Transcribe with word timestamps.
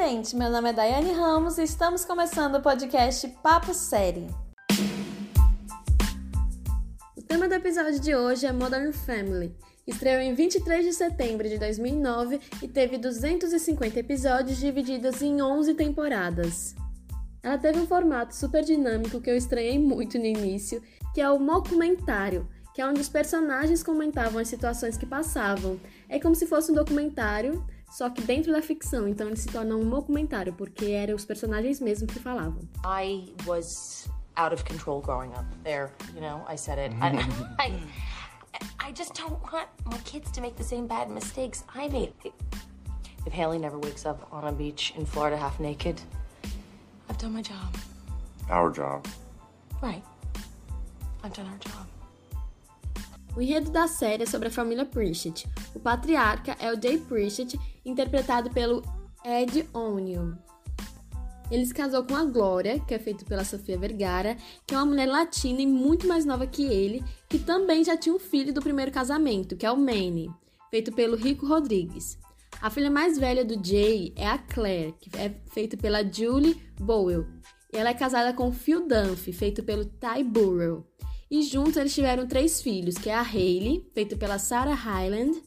Gente! 0.00 0.36
Meu 0.36 0.48
nome 0.48 0.70
é 0.70 0.72
Daiane 0.72 1.10
Ramos 1.10 1.58
e 1.58 1.64
estamos 1.64 2.04
começando 2.04 2.54
o 2.54 2.62
podcast 2.62 3.26
Papo 3.42 3.74
Série. 3.74 4.28
O 7.16 7.22
tema 7.22 7.48
do 7.48 7.54
episódio 7.54 7.98
de 7.98 8.14
hoje 8.14 8.46
é 8.46 8.52
Modern 8.52 8.92
Family. 8.92 9.56
Estreou 9.84 10.20
em 10.20 10.34
23 10.34 10.86
de 10.86 10.92
setembro 10.92 11.48
de 11.48 11.58
2009 11.58 12.40
e 12.62 12.68
teve 12.68 12.96
250 12.96 13.98
episódios 13.98 14.58
divididos 14.58 15.20
em 15.20 15.42
11 15.42 15.74
temporadas. 15.74 16.76
Ela 17.42 17.58
teve 17.58 17.80
um 17.80 17.86
formato 17.86 18.36
super 18.36 18.62
dinâmico 18.62 19.20
que 19.20 19.28
eu 19.28 19.36
estranhei 19.36 19.80
muito 19.80 20.16
no 20.16 20.26
início, 20.26 20.80
que 21.12 21.20
é 21.20 21.28
o 21.28 21.40
mockumentário, 21.40 22.48
que 22.72 22.80
é 22.80 22.86
onde 22.86 23.00
os 23.00 23.08
personagens 23.08 23.82
comentavam 23.82 24.40
as 24.40 24.46
situações 24.46 24.96
que 24.96 25.04
passavam. 25.04 25.80
É 26.08 26.20
como 26.20 26.36
se 26.36 26.46
fosse 26.46 26.70
um 26.70 26.74
documentário, 26.76 27.66
só 27.90 28.10
que 28.10 28.22
dentro 28.22 28.52
da 28.52 28.60
ficção, 28.60 29.08
então 29.08 29.26
ele 29.26 29.36
se 29.36 29.48
torna 29.48 29.74
um 29.74 29.88
documentário, 29.88 30.52
porque 30.52 30.86
eram 30.86 31.14
os 31.14 31.24
personagens 31.24 31.80
mesmo 31.80 32.06
que 32.06 32.18
falavam. 32.18 32.60
I 32.84 33.34
was 33.46 34.08
out 34.36 34.54
of 34.54 34.64
control 34.64 35.00
growing 35.00 35.30
up. 35.30 35.46
There, 35.64 35.90
you 36.14 36.20
know, 36.20 36.44
I 36.48 36.56
said 36.56 36.78
it. 36.78 36.94
I, 37.00 37.18
I, 37.58 38.88
I 38.88 38.92
just 38.92 39.14
don't 39.14 39.40
want 39.52 39.68
my 39.86 39.98
kids 40.04 40.30
to 40.32 40.40
make 40.40 40.56
the 40.56 40.64
same 40.64 40.86
bad 40.86 41.10
mistakes 41.10 41.64
I 41.74 41.88
made. 41.88 42.12
If 43.26 43.32
Haley 43.32 43.58
never 43.58 43.78
wakes 43.78 44.06
up 44.06 44.26
on 44.32 44.44
a 44.44 44.52
beach 44.52 44.94
in 44.96 45.04
Florida 45.04 45.36
half 45.36 45.58
naked, 45.60 46.00
I've 47.10 47.18
done 47.18 47.32
my 47.32 47.42
job. 47.42 47.76
Our 48.50 48.70
job. 48.70 49.06
Right. 49.82 50.02
I've 51.22 51.32
done 51.32 51.46
our 51.46 51.58
job. 51.58 51.86
O 53.36 53.40
enredo 53.42 53.70
da 53.70 53.86
série 53.86 54.24
é 54.24 54.26
sobre 54.26 54.48
a 54.48 54.50
família 54.50 54.84
Pritchett. 54.84 55.48
O 55.74 55.78
patriarca 55.78 56.56
é 56.58 56.72
o 56.72 56.80
Jay 56.80 56.98
Pritchett, 56.98 57.58
interpretado 57.90 58.50
pelo 58.50 58.82
Ed 59.24 59.68
O'Neill. 59.72 60.34
Ele 61.50 61.64
se 61.64 61.72
casou 61.72 62.04
com 62.04 62.14
a 62.14 62.24
Glória, 62.24 62.78
que 62.80 62.94
é 62.94 62.98
feito 62.98 63.24
pela 63.24 63.44
Sofia 63.44 63.78
Vergara, 63.78 64.36
que 64.66 64.74
é 64.74 64.78
uma 64.78 64.86
mulher 64.86 65.06
latina 65.06 65.62
e 65.62 65.66
muito 65.66 66.06
mais 66.06 66.24
nova 66.26 66.46
que 66.46 66.64
ele, 66.64 67.02
que 67.28 67.38
também 67.38 67.82
já 67.82 67.96
tinha 67.96 68.14
um 68.14 68.18
filho 68.18 68.52
do 68.52 68.60
primeiro 68.60 68.92
casamento, 68.92 69.56
que 69.56 69.64
é 69.64 69.70
o 69.70 69.76
Manny, 69.76 70.30
feito 70.70 70.92
pelo 70.92 71.16
Rico 71.16 71.46
Rodrigues. 71.46 72.18
A 72.60 72.70
filha 72.70 72.90
mais 72.90 73.16
velha 73.16 73.44
do 73.44 73.54
Jay 73.64 74.12
é 74.16 74.26
a 74.26 74.36
Claire, 74.36 74.94
que 75.00 75.10
é 75.16 75.34
feita 75.52 75.76
pela 75.76 76.04
Julie 76.04 76.60
Bowell. 76.78 77.26
E 77.72 77.76
ela 77.76 77.90
é 77.90 77.94
casada 77.94 78.32
com 78.32 78.52
Phil 78.52 78.86
Dunphy, 78.86 79.32
feito 79.32 79.62
pelo 79.62 79.84
Ty 79.84 80.24
Burrell. 80.24 80.84
E 81.30 81.42
juntos 81.42 81.76
eles 81.76 81.94
tiveram 81.94 82.26
três 82.26 82.60
filhos, 82.60 82.96
que 82.96 83.10
é 83.10 83.14
a 83.14 83.22
Hayley, 83.22 83.86
feita 83.94 84.16
pela 84.16 84.38
Sarah 84.38 84.74
Hyland, 84.74 85.40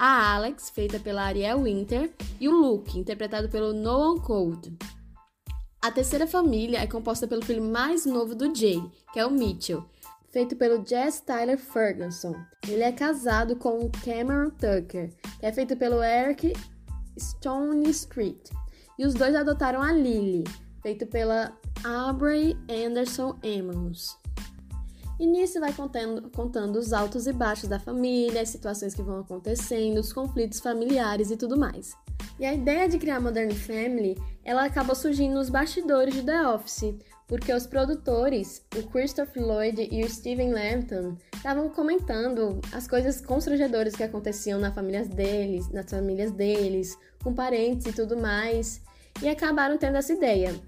a 0.00 0.32
Alex, 0.34 0.70
feita 0.70 0.98
pela 0.98 1.24
Ariel 1.24 1.64
Winter, 1.64 2.10
e 2.40 2.48
o 2.48 2.52
Luke, 2.52 2.98
interpretado 2.98 3.50
pelo 3.50 3.74
Nolan 3.74 4.18
Cold. 4.18 4.74
A 5.82 5.90
terceira 5.90 6.26
família 6.26 6.78
é 6.78 6.86
composta 6.86 7.28
pelo 7.28 7.44
filho 7.44 7.62
mais 7.62 8.06
novo 8.06 8.34
do 8.34 8.54
Jay, 8.54 8.82
que 9.12 9.18
é 9.20 9.26
o 9.26 9.30
Mitchell, 9.30 9.84
feito 10.30 10.56
pelo 10.56 10.82
Jess 10.86 11.20
Tyler 11.20 11.58
Ferguson. 11.58 12.34
Ele 12.66 12.82
é 12.82 12.92
casado 12.92 13.56
com 13.56 13.90
Cameron 14.02 14.48
Tucker, 14.48 15.10
que 15.38 15.44
é 15.44 15.52
feito 15.52 15.76
pelo 15.76 16.02
Eric 16.02 16.54
Stone 17.18 17.86
Street. 17.90 18.48
E 18.98 19.04
os 19.04 19.12
dois 19.12 19.34
adotaram 19.34 19.82
a 19.82 19.92
Lily, 19.92 20.44
feito 20.82 21.06
pela 21.06 21.54
Aubrey 21.84 22.56
Anderson 22.70 23.38
Emmons. 23.42 24.16
E 25.20 25.26
nisso 25.26 25.60
vai 25.60 25.70
contando, 25.70 26.30
contando 26.30 26.76
os 26.76 26.94
altos 26.94 27.26
e 27.26 27.32
baixos 27.34 27.68
da 27.68 27.78
família, 27.78 28.40
as 28.40 28.48
situações 28.48 28.94
que 28.94 29.02
vão 29.02 29.20
acontecendo, 29.20 29.98
os 29.98 30.14
conflitos 30.14 30.60
familiares 30.60 31.30
e 31.30 31.36
tudo 31.36 31.58
mais. 31.58 31.94
E 32.38 32.46
a 32.46 32.54
ideia 32.54 32.88
de 32.88 32.98
criar 32.98 33.20
Modern 33.20 33.54
Family, 33.54 34.16
ela 34.42 34.64
acabou 34.64 34.96
surgindo 34.96 35.34
nos 35.34 35.50
bastidores 35.50 36.14
de 36.14 36.22
The 36.22 36.48
Office, 36.48 36.94
porque 37.28 37.52
os 37.52 37.66
produtores, 37.66 38.64
o 38.74 38.82
Christopher 38.84 39.46
Lloyd 39.46 39.90
e 39.92 40.02
o 40.02 40.08
Steven 40.08 40.54
Lampton, 40.54 41.18
estavam 41.34 41.68
comentando 41.68 42.58
as 42.72 42.88
coisas 42.88 43.20
constrangedoras 43.20 43.94
que 43.94 44.02
aconteciam 44.02 44.58
na 44.58 44.72
família 44.72 45.04
deles, 45.04 45.68
nas 45.68 45.90
famílias 45.90 46.32
deles, 46.32 46.96
com 47.22 47.34
parentes 47.34 47.86
e 47.86 47.92
tudo 47.92 48.16
mais, 48.16 48.80
e 49.22 49.28
acabaram 49.28 49.76
tendo 49.76 49.98
essa 49.98 50.14
ideia. 50.14 50.58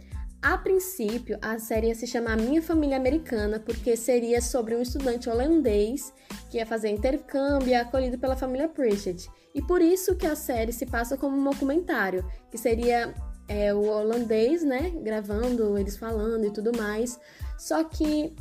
A 0.42 0.58
princípio, 0.58 1.38
a 1.41 1.56
série 1.60 1.86
ia 1.86 1.94
se 1.94 2.04
chamar 2.04 2.36
Minha 2.36 2.60
Família 2.60 2.97
Americana, 2.97 3.60
porque 3.60 3.97
seria 3.97 4.42
sobre 4.42 4.75
um 4.75 4.82
estudante 4.82 5.30
holandês 5.30 6.12
que 6.50 6.58
ia 6.58 6.66
fazer 6.66 6.88
intercâmbio 6.88 7.69
e 7.69 7.75
acolhido 7.75 8.19
pela 8.19 8.34
família 8.34 8.69
Pritchett. 8.69 9.30
E 9.54 9.62
por 9.62 9.80
isso 9.80 10.16
que 10.16 10.26
a 10.26 10.34
série 10.34 10.72
se 10.72 10.84
passa 10.84 11.16
como 11.16 11.36
um 11.36 11.44
documentário, 11.44 12.28
que 12.50 12.58
seria 12.58 13.14
é, 13.47 13.72
o 13.72 13.84
holandês, 13.84 14.64
né, 14.64 14.91
gravando, 15.04 15.78
eles 15.78 15.97
falando 15.97 16.44
e 16.44 16.50
tudo 16.50 16.76
mais. 16.76 17.20
Só 17.56 17.84
que 17.84 18.34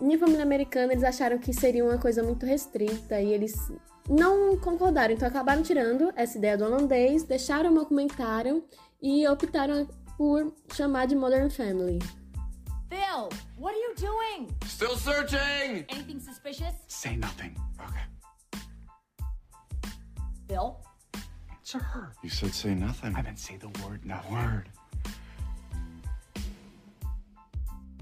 Minha 0.00 0.20
Família 0.20 0.44
Americana, 0.44 0.92
eles 0.92 1.02
acharam 1.02 1.38
que 1.38 1.52
seria 1.52 1.84
uma 1.84 1.98
coisa 1.98 2.22
muito 2.22 2.46
restrita 2.46 3.20
e 3.20 3.32
eles 3.32 3.54
não 4.08 4.56
concordaram, 4.58 5.14
então 5.14 5.26
acabaram 5.26 5.62
tirando 5.62 6.12
essa 6.14 6.38
ideia 6.38 6.56
do 6.56 6.64
holandês, 6.64 7.24
deixaram 7.24 7.72
o 7.72 7.74
documentário 7.74 8.64
e 9.02 9.26
optaram 9.26 9.88
por 10.16 10.52
chamar 10.68 11.08
de 11.08 11.16
Modern 11.16 11.50
Family. 11.50 12.00
Phil, 12.90 13.30
what 13.56 13.74
are 13.74 13.78
you 13.78 13.94
doing? 13.96 14.54
Still 14.66 14.96
searching! 14.96 15.84
Anything 15.88 16.20
suspicious? 16.20 16.74
Say 16.86 17.16
nothing. 17.16 17.56
Okay. 17.80 18.60
Phil? 20.48 20.78
Answer 21.50 21.78
her. 21.78 22.12
You 22.22 22.30
said 22.30 22.54
say 22.54 22.74
nothing. 22.74 23.14
I 23.16 23.22
didn't 23.22 23.38
say 23.38 23.56
the 23.56 23.68
word 23.84 24.04
nothing. 24.04 24.32
Word. 24.32 24.68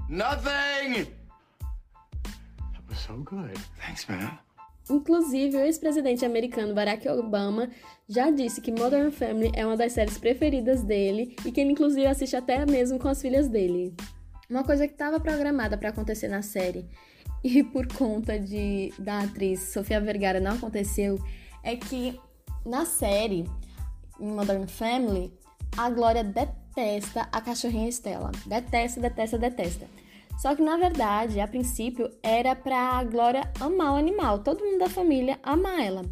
Nothing! 0.09 1.06
That 1.62 2.89
was 2.89 2.99
so 2.99 3.17
good. 3.19 3.56
Thanks, 3.81 4.06
man. 4.09 4.39
Inclusive, 4.91 5.56
o 5.56 5.60
ex-presidente 5.60 6.25
americano 6.25 6.75
Barack 6.75 7.09
Obama 7.09 7.70
já 8.09 8.31
disse 8.31 8.60
que 8.60 8.72
Modern 8.72 9.10
Family 9.10 9.53
é 9.54 9.65
uma 9.65 9.76
das 9.76 9.93
séries 9.93 10.19
preferidas 10.19 10.82
dele 10.82 11.37
e 11.44 11.53
que 11.53 11.60
ele 11.60 11.72
inclusive 11.72 12.06
assiste 12.06 12.34
até 12.34 12.65
mesmo 12.66 12.98
com 12.98 13.09
as 13.09 13.20
filhas 13.20 13.48
dele. 13.48 13.94
Uma 14.50 14.65
coisa 14.65 14.87
que 14.87 14.93
estava 14.93 15.20
programada 15.20 15.78
para 15.78 15.91
acontecer 15.91 16.28
na 16.28 16.43
série 16.43 16.87
e 17.43 17.62
por 17.62 17.87
conta 17.87 18.38
de 18.38 18.93
da 18.98 19.20
atriz 19.20 19.72
Sofia 19.72 20.00
Vergara 20.00 20.41
não 20.41 20.53
aconteceu 20.53 21.19
é 21.62 21.76
que 21.76 22.20
na 22.66 22.84
série 22.84 23.49
em 24.20 24.26
Modern 24.26 24.66
Family 24.66 25.32
a 25.76 25.88
Glória 25.88 26.22
detesta 26.25 27.28
a 27.32 27.41
cachorrinha 27.41 27.88
Estela. 27.88 28.31
Detesta, 28.47 29.00
detesta, 29.00 29.38
detesta. 29.38 30.02
Só 30.38 30.54
que 30.54 30.62
na 30.62 30.76
verdade, 30.76 31.41
a 31.41 31.47
princípio, 31.47 32.10
era 32.22 32.54
pra 32.54 32.98
a 32.98 33.04
Glória 33.04 33.50
amar 33.60 33.93
o 33.93 33.97
animal, 33.97 34.41
todo 34.41 34.65
mundo 34.65 34.78
da 34.78 34.88
família 34.88 35.38
amar 35.43 35.81
ela. 35.81 36.03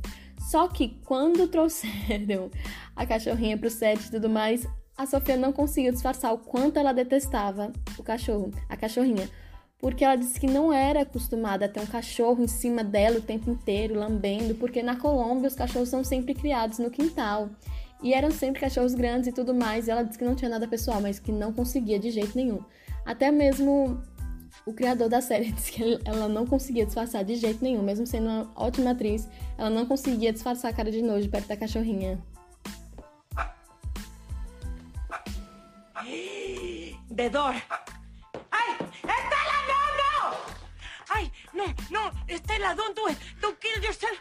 Só 0.51 0.69
que 0.69 1.01
quando 1.05 1.47
trouxeram 1.49 2.51
a 2.97 3.07
cachorrinha 3.07 3.57
pro 3.57 3.71
set 3.71 4.01
e 4.01 4.11
tudo 4.11 4.29
mais, 4.29 4.67
a 4.97 5.07
Sofia 5.07 5.37
não 5.37 5.53
conseguiu 5.53 5.93
disfarçar 5.93 6.33
o 6.35 6.39
quanto 6.39 6.79
ela 6.79 6.93
detestava 6.93 7.73
o 7.99 8.03
cachorro, 8.03 8.51
a 8.69 8.77
cachorrinha. 8.77 9.29
Porque 9.79 10.05
ela 10.05 10.17
disse 10.17 10.39
que 10.39 10.47
não 10.47 10.71
era 10.71 11.01
acostumada 11.01 11.65
a 11.65 11.69
ter 11.69 11.81
um 11.81 11.87
cachorro 11.87 12.43
em 12.43 12.47
cima 12.47 12.85
dela 12.85 13.19
o 13.19 13.23
tempo 13.23 13.51
inteiro, 13.51 13.99
lambendo, 13.99 14.55
porque 14.57 14.83
na 14.83 14.97
Colômbia 14.97 15.49
os 15.49 15.55
cachorros 15.55 15.89
são 15.89 16.05
sempre 16.05 16.35
criados 16.35 16.79
no 16.79 16.91
quintal. 16.91 17.49
E 18.03 18.13
eram 18.13 18.31
sempre 18.31 18.61
cachorros 18.61 18.95
grandes 18.95 19.29
e 19.29 19.33
tudo 19.33 19.55
mais. 19.55 19.89
E 19.89 19.91
ela 19.91 20.03
disse 20.03 20.19
que 20.19 20.25
não 20.25 20.35
tinha 20.35 20.51
nada 20.51 20.69
pessoal, 20.69 21.01
mas 21.01 21.19
que 21.19 21.33
não 21.33 21.53
conseguia 21.53 21.99
de 21.99 22.11
jeito 22.11 22.37
nenhum. 22.37 22.61
Até 23.05 23.31
mesmo 23.31 24.03
o 24.67 24.73
criador 24.73 25.09
da 25.09 25.21
série 25.21 25.51
disse 25.53 25.73
que 25.73 25.99
ela 26.05 26.29
não 26.29 26.47
conseguia 26.47 26.87
disfarçar 26.87 27.25
de 27.25 27.35
jeito 27.37 27.63
nenhum, 27.63 27.83
mesmo 27.83 28.07
sendo 28.07 28.29
uma 28.29 28.51
ótima 28.55 28.91
atriz, 28.91 29.29
ela 29.59 29.71
não 29.71 29.87
conseguia 29.87 30.33
disfarçar 30.33 30.71
a 30.71 30.75
cara 30.75 30.91
de 30.91 31.03
nojo 31.03 31.29
perto 31.29 31.49
da 31.49 31.57
cachorrinha. 31.57 32.19
¡Ay, 41.13 41.31
no, 41.53 41.65
no! 41.91 42.13
Estela, 42.29 42.75
don't 42.75 42.95
kill 43.61 43.83
yourself! 43.83 44.19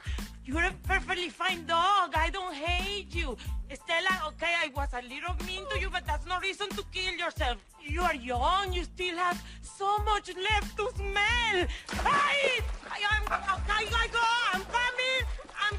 You're 0.49 0.65
a 0.65 0.73
perfectly 0.87 1.29
fine 1.29 1.63
dog. 1.67 2.15
I 2.15 2.31
don't 2.31 2.55
hate 2.55 3.13
you. 3.13 3.37
Estela, 3.69 4.33
I 4.41 4.69
was 4.91 5.03
a 5.03 5.07
little 5.07 5.35
mean 5.45 5.63
to 5.69 5.79
you, 5.79 5.89
but 5.89 6.05
that's 6.05 6.25
no 6.25 6.39
reason 6.39 6.69
to 6.69 6.83
kill 6.91 7.13
yourself. 7.13 7.57
You 7.81 8.01
are 8.01 8.15
young. 8.15 8.73
You 8.73 8.83
still 8.83 9.17
have 9.17 9.41
so 9.61 9.97
much 9.99 10.31
left 10.35 10.77
to 10.77 10.89
smell. 10.95 11.67
Ay! 12.05 12.61
I, 12.89 12.99
I'm, 13.11 13.23
okay, 13.23 13.85
I 13.93 14.07
go. 14.11 14.25
I'm 14.53 14.63
coming. 14.77 15.23
I'm... 15.63 15.75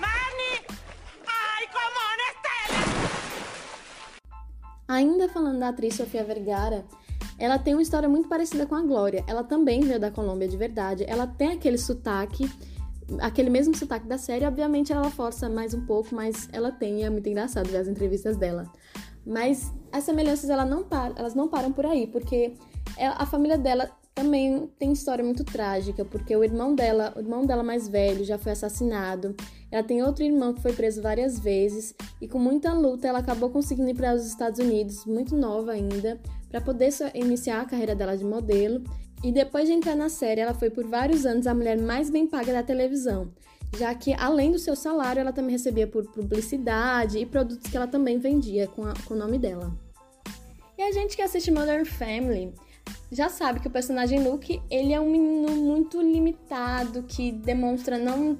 Manny! 0.00 0.54
Ay, 1.26 1.66
come 1.76 1.96
on, 2.06 2.18
Estela! 2.28 2.80
Ainda 4.88 5.28
falando 5.28 5.60
da 5.60 5.68
atriz 5.68 5.94
Sofia 5.94 6.24
Vergara, 6.24 6.84
ela 7.38 7.58
tem 7.58 7.74
uma 7.74 7.82
história 7.82 8.08
muito 8.08 8.28
parecida 8.28 8.66
com 8.66 8.74
a 8.74 8.82
Glória. 8.82 9.24
Ela 9.26 9.44
também 9.44 9.80
veio 9.80 10.00
da 10.00 10.10
Colômbia 10.10 10.48
de 10.48 10.56
verdade. 10.56 11.04
Ela 11.06 11.26
tem 11.26 11.52
aquele 11.52 11.78
sotaque 11.78 12.50
aquele 13.20 13.50
mesmo 13.50 13.76
sotaque 13.76 14.06
da 14.06 14.18
série, 14.18 14.44
obviamente 14.44 14.92
ela 14.92 15.10
força 15.10 15.48
mais 15.48 15.74
um 15.74 15.84
pouco, 15.84 16.14
mas 16.14 16.48
ela 16.52 16.70
tem, 16.72 17.04
é 17.04 17.10
muito 17.10 17.28
engraçado 17.28 17.68
ver 17.68 17.78
as 17.78 17.88
entrevistas 17.88 18.36
dela. 18.36 18.70
Mas 19.26 19.72
as 19.90 20.04
semelhanças 20.04 20.50
ela 20.50 20.64
não 20.64 20.84
par, 20.84 21.12
elas 21.16 21.34
não 21.34 21.48
param 21.48 21.72
por 21.72 21.86
aí, 21.86 22.06
porque 22.06 22.54
a 22.98 23.24
família 23.24 23.56
dela 23.56 23.90
também 24.14 24.70
tem 24.78 24.92
história 24.92 25.24
muito 25.24 25.42
trágica, 25.42 26.04
porque 26.04 26.36
o 26.36 26.44
irmão 26.44 26.74
dela, 26.74 27.12
o 27.16 27.18
irmão 27.18 27.44
dela 27.44 27.62
mais 27.64 27.88
velho 27.88 28.24
já 28.24 28.38
foi 28.38 28.52
assassinado. 28.52 29.34
Ela 29.70 29.82
tem 29.82 30.02
outro 30.04 30.22
irmão 30.22 30.54
que 30.54 30.62
foi 30.62 30.72
preso 30.72 31.02
várias 31.02 31.38
vezes 31.38 31.94
e 32.20 32.28
com 32.28 32.38
muita 32.38 32.72
luta 32.72 33.08
ela 33.08 33.18
acabou 33.18 33.50
conseguindo 33.50 33.90
ir 33.90 33.94
para 33.94 34.14
os 34.14 34.24
Estados 34.24 34.60
Unidos, 34.60 35.04
muito 35.04 35.36
nova 35.36 35.72
ainda, 35.72 36.20
para 36.48 36.60
poder 36.60 36.90
iniciar 37.12 37.60
a 37.60 37.64
carreira 37.64 37.96
dela 37.96 38.16
de 38.16 38.24
modelo. 38.24 38.84
E 39.24 39.32
depois 39.32 39.66
de 39.66 39.72
entrar 39.72 39.96
na 39.96 40.10
série, 40.10 40.42
ela 40.42 40.52
foi 40.52 40.68
por 40.68 40.86
vários 40.86 41.24
anos 41.24 41.46
a 41.46 41.54
mulher 41.54 41.78
mais 41.78 42.10
bem 42.10 42.26
paga 42.26 42.52
da 42.52 42.62
televisão, 42.62 43.32
já 43.78 43.94
que 43.94 44.12
além 44.12 44.52
do 44.52 44.58
seu 44.58 44.76
salário, 44.76 45.18
ela 45.18 45.32
também 45.32 45.52
recebia 45.52 45.86
por 45.86 46.04
publicidade 46.12 47.16
e 47.16 47.24
produtos 47.24 47.70
que 47.70 47.74
ela 47.74 47.86
também 47.86 48.18
vendia 48.18 48.68
com, 48.68 48.84
a, 48.84 48.92
com 49.06 49.14
o 49.14 49.16
nome 49.16 49.38
dela. 49.38 49.74
E 50.76 50.82
a 50.82 50.92
gente 50.92 51.16
que 51.16 51.22
assiste 51.22 51.50
Modern 51.50 51.86
Family 51.86 52.52
já 53.10 53.30
sabe 53.30 53.60
que 53.60 53.68
o 53.68 53.70
personagem 53.70 54.22
Luke, 54.22 54.60
ele 54.70 54.92
é 54.92 55.00
um 55.00 55.10
menino 55.10 55.52
muito 55.52 56.02
limitado, 56.02 57.04
que 57.04 57.32
demonstra 57.32 57.96
não 57.96 58.36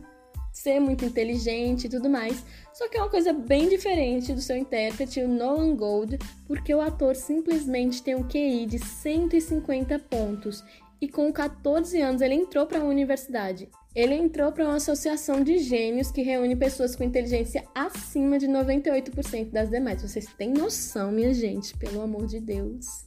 ser 0.54 0.78
muito 0.78 1.04
inteligente 1.04 1.84
e 1.84 1.88
tudo 1.90 2.08
mais. 2.08 2.44
Só 2.72 2.88
que 2.88 2.96
é 2.96 3.00
uma 3.00 3.10
coisa 3.10 3.32
bem 3.32 3.68
diferente 3.68 4.32
do 4.32 4.40
seu 4.40 4.56
intérprete, 4.56 5.20
o 5.20 5.28
Nolan 5.28 5.74
Gold, 5.74 6.16
porque 6.46 6.72
o 6.72 6.80
ator 6.80 7.16
simplesmente 7.16 8.02
tem 8.02 8.14
um 8.14 8.22
QI 8.22 8.64
de 8.64 8.78
150 8.78 9.98
pontos 9.98 10.64
e 11.00 11.08
com 11.08 11.30
14 11.32 12.00
anos 12.00 12.22
ele 12.22 12.34
entrou 12.34 12.66
para 12.66 12.78
uma 12.78 12.88
universidade. 12.88 13.68
Ele 13.94 14.14
entrou 14.14 14.50
para 14.52 14.64
uma 14.64 14.76
associação 14.76 15.42
de 15.42 15.58
gênios 15.58 16.10
que 16.10 16.22
reúne 16.22 16.56
pessoas 16.56 16.96
com 16.96 17.04
inteligência 17.04 17.64
acima 17.74 18.38
de 18.38 18.46
98% 18.46 19.50
das 19.50 19.68
demais. 19.68 20.02
Vocês 20.02 20.26
têm 20.38 20.52
noção, 20.52 21.12
minha 21.12 21.34
gente, 21.34 21.76
pelo 21.76 22.00
amor 22.00 22.26
de 22.26 22.40
Deus. 22.40 23.06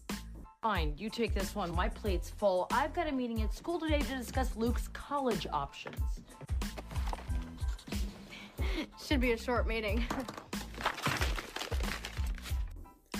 Fine, 0.61 0.95
you 0.97 1.09
take 1.09 1.33
this 1.33 1.55
one. 1.55 1.71
My 1.71 1.89
plate's 1.89 2.29
full. 2.29 2.67
I've 2.71 2.93
got 2.93 3.07
a 3.07 3.11
meeting 3.11 3.41
at 3.43 3.53
school 3.53 3.79
today 3.79 3.99
to 3.99 4.17
discuss 4.17 4.55
Luke's 4.55 4.87
college 4.89 5.47
options. 5.51 5.95
Should 8.97 9.19
be 9.19 9.33
a 9.33 9.37
short 9.37 9.67
meeting. 9.67 10.05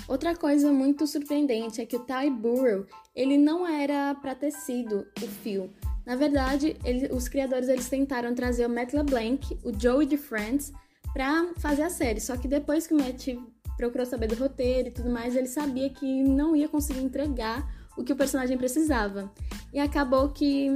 Outra 0.06 0.34
coisa 0.34 0.72
muito 0.72 1.06
surpreendente 1.06 1.80
é 1.80 1.86
que 1.86 1.96
o 1.96 2.00
Ty 2.00 2.30
Burrell, 2.30 2.86
ele 3.14 3.36
não 3.36 3.66
era 3.66 4.14
para 4.14 4.34
ter 4.34 4.50
sido 4.50 5.06
o 5.22 5.26
Phil. 5.26 5.70
Na 6.06 6.16
verdade, 6.16 6.76
ele, 6.82 7.12
os 7.12 7.28
criadores 7.28 7.68
eles 7.68 7.88
tentaram 7.90 8.34
trazer 8.34 8.66
o 8.66 8.70
Matt 8.70 8.94
LeBlanc, 8.94 9.58
o 9.62 9.78
Joey 9.78 10.06
de 10.06 10.16
Friends, 10.16 10.72
para 11.12 11.52
fazer 11.58 11.82
a 11.82 11.90
série. 11.90 12.20
Só 12.20 12.38
que 12.38 12.48
depois 12.48 12.86
que 12.86 12.94
o 12.94 12.96
Matt 12.96 13.28
procurou 13.76 14.06
saber 14.06 14.28
do 14.28 14.34
roteiro 14.34 14.88
e 14.88 14.90
tudo 14.90 15.10
mais, 15.10 15.36
ele 15.36 15.46
sabia 15.46 15.90
que 15.90 16.22
não 16.22 16.56
ia 16.56 16.68
conseguir 16.68 17.00
entregar 17.00 17.70
o 17.96 18.02
que 18.02 18.12
o 18.12 18.16
personagem 18.16 18.56
precisava. 18.56 19.30
E 19.74 19.78
acabou 19.78 20.30
que 20.30 20.70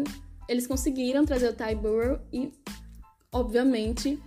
eles 0.46 0.66
conseguiram 0.66 1.24
trazer 1.24 1.48
o 1.48 1.54
Ty 1.54 1.74
Burrell 1.74 2.20
e, 2.30 2.52
obviamente, 3.32 4.20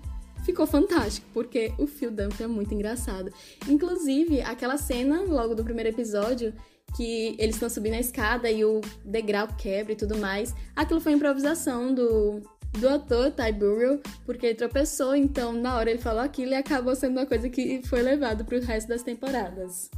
ficou 0.46 0.68
fantástico, 0.68 1.28
porque 1.34 1.74
o 1.78 1.88
Phil 1.88 2.12
Dunphy 2.12 2.44
é 2.44 2.48
muito 2.48 2.74
engraçado. 2.74 3.34
Inclusive, 3.68 4.42
aquela 4.42 4.78
cena 4.78 5.22
logo 5.22 5.56
do 5.56 5.64
primeiro 5.64 5.90
episódio 5.90 6.54
que 6.96 7.36
eles 7.40 7.56
estão 7.56 7.70
subindo 7.70 7.96
a 7.96 8.00
escada 8.00 8.50
e 8.50 8.64
o 8.64 8.80
degrau 9.04 9.48
quebra 9.58 9.92
e 9.92 9.96
tudo 9.96 10.18
mais, 10.18 10.56
aquilo 10.76 11.02
foi 11.02 11.14
improvisação 11.14 11.94
do 11.94 12.42
do 12.80 12.90
ator 12.90 13.32
Ty 13.32 13.54
Burrell, 13.54 14.02
porque 14.26 14.48
ele 14.48 14.56
tropeçou, 14.56 15.16
então 15.16 15.54
na 15.54 15.78
hora 15.78 15.90
ele 15.90 16.00
falou 16.00 16.22
aquilo 16.22 16.52
e 16.52 16.56
acabou 16.56 16.94
sendo 16.94 17.18
uma 17.18 17.26
coisa 17.26 17.50
que 17.50 17.82
foi 17.88 18.02
levado 18.02 18.44
para 18.44 18.58
o 18.58 18.62
resto 18.62 18.90
das 18.90 19.02
temporadas. 19.02 19.90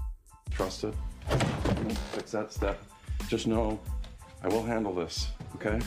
Trust 0.56 0.86
it. 0.86 0.98
Fix 2.14 2.32
that 2.32 2.54
step. 2.54 2.78
Just 3.30 3.48
know 3.48 3.80
I 4.44 4.48
will 4.48 4.64
handle 4.64 4.94
this, 4.94 5.28
okay? 5.56 5.80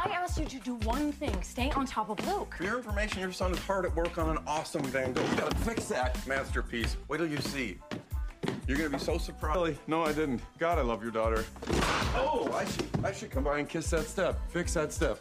I 0.00 0.10
asked 0.10 0.38
you 0.38 0.44
to 0.44 0.60
do 0.60 0.74
one 0.86 1.10
thing 1.10 1.42
stay 1.42 1.72
on 1.72 1.84
top 1.84 2.08
of 2.08 2.24
Luke. 2.24 2.54
For 2.56 2.62
your 2.62 2.76
information, 2.76 3.18
your 3.18 3.32
son 3.32 3.50
is 3.50 3.58
hard 3.58 3.84
at 3.84 3.96
work 3.96 4.16
on 4.16 4.28
an 4.30 4.38
awesome 4.46 4.84
Van 4.84 5.12
Gogh. 5.12 5.28
You 5.28 5.36
gotta 5.36 5.56
fix 5.56 5.86
that 5.86 6.24
masterpiece. 6.24 6.96
Wait 7.08 7.18
till 7.18 7.26
you 7.26 7.40
see. 7.40 7.78
You're 8.68 8.78
gonna 8.78 8.90
be 8.90 8.98
so 9.00 9.18
surprised. 9.18 9.58
Really? 9.58 9.76
No, 9.88 10.04
I 10.04 10.12
didn't. 10.12 10.40
God, 10.60 10.78
I 10.78 10.82
love 10.82 11.02
your 11.02 11.10
daughter. 11.10 11.44
Oh, 12.14 12.48
I 12.54 12.64
should, 12.64 12.88
I 13.02 13.12
should 13.12 13.32
come 13.32 13.42
by 13.42 13.58
and 13.58 13.68
kiss 13.68 13.90
that 13.90 14.04
step. 14.04 14.38
Fix 14.52 14.74
that 14.74 14.92
step. 14.92 15.18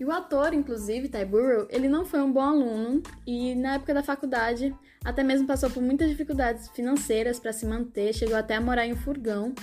E 0.00 0.04
o 0.04 0.10
ator, 0.10 0.54
inclusive, 0.54 1.10
Ty 1.10 1.26
Burrell, 1.26 1.68
ele 1.68 1.86
não 1.86 2.06
foi 2.06 2.22
um 2.22 2.32
bom 2.32 2.40
aluno 2.40 3.02
e 3.26 3.54
na 3.54 3.74
época 3.74 3.92
da 3.92 4.02
faculdade 4.02 4.74
até 5.04 5.22
mesmo 5.22 5.46
passou 5.46 5.68
por 5.68 5.82
muitas 5.82 6.08
dificuldades 6.08 6.68
financeiras 6.70 7.38
para 7.38 7.52
se 7.52 7.66
manter, 7.66 8.14
chegou 8.14 8.34
até 8.34 8.54
a 8.54 8.62
morar 8.62 8.86
em 8.86 8.94
um 8.94 8.96
furgão. 8.96 9.54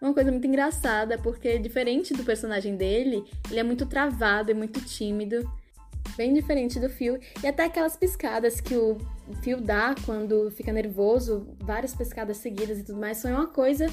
Uma 0.00 0.14
coisa 0.14 0.30
muito 0.30 0.46
engraçada, 0.46 1.18
porque 1.18 1.58
diferente 1.58 2.14
do 2.14 2.24
personagem 2.24 2.76
dele, 2.76 3.24
ele 3.50 3.60
é 3.60 3.62
muito 3.62 3.84
travado 3.84 4.50
e 4.50 4.54
muito 4.54 4.80
tímido 4.80 5.46
bem 6.16 6.32
diferente 6.32 6.80
do 6.80 6.88
Phil. 6.88 7.18
E 7.42 7.46
até 7.46 7.64
aquelas 7.64 7.96
piscadas 7.96 8.60
que 8.60 8.74
o 8.74 8.98
Phil 9.42 9.60
dá 9.60 9.94
quando 10.04 10.50
fica 10.50 10.72
nervoso, 10.72 11.46
várias 11.60 11.94
piscadas 11.94 12.38
seguidas 12.38 12.78
e 12.78 12.84
tudo 12.84 12.98
mais, 12.98 13.20
foi 13.22 13.30
uma 13.32 13.46
coisa 13.46 13.86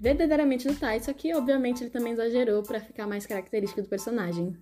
verdadeiramente 0.00 0.66
do 0.66 0.74
Ty, 0.74 0.98
só 1.00 1.12
que 1.12 1.34
obviamente 1.34 1.82
ele 1.82 1.90
também 1.90 2.12
exagerou 2.12 2.62
para 2.62 2.80
ficar 2.80 3.06
mais 3.06 3.26
característico 3.26 3.82
do 3.82 3.88
personagem. 3.88 4.56